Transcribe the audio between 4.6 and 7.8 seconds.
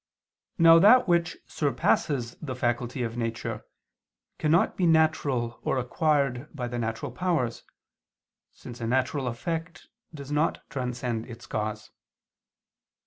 be natural or acquired by the natural powers,